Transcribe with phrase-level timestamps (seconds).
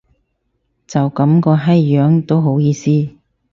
[0.87, 3.09] 就噉個閪樣都好意思